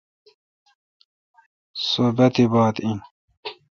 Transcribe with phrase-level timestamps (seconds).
[1.87, 2.97] سوبھ باتیبات این۔